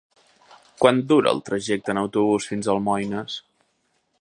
Quant 0.83 1.01
dura 1.11 1.33
el 1.37 1.41
trajecte 1.49 1.93
en 1.95 2.01
autobús 2.03 2.51
fins 2.53 2.71
a 2.71 2.75
Almoines? 2.77 3.37